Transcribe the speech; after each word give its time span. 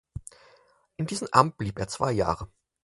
In 0.97 1.05
diesem 1.05 1.27
Amt 1.31 1.57
blieb 1.57 1.77
er 1.77 1.87
zwei 1.87 2.11
Jahre. 2.11 2.47